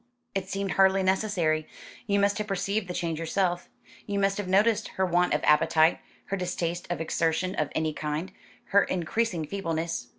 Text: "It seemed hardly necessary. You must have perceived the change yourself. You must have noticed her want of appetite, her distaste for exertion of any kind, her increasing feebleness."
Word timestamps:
"It 0.33 0.49
seemed 0.49 0.71
hardly 0.71 1.03
necessary. 1.03 1.67
You 2.07 2.17
must 2.17 2.39
have 2.39 2.47
perceived 2.47 2.87
the 2.87 2.93
change 2.95 3.19
yourself. 3.19 3.69
You 4.07 4.17
must 4.17 4.39
have 4.39 4.47
noticed 4.47 4.87
her 4.97 5.05
want 5.05 5.31
of 5.35 5.43
appetite, 5.43 5.99
her 6.25 6.37
distaste 6.37 6.87
for 6.87 6.95
exertion 6.99 7.53
of 7.53 7.69
any 7.75 7.93
kind, 7.93 8.31
her 8.69 8.83
increasing 8.85 9.45
feebleness." 9.45 10.07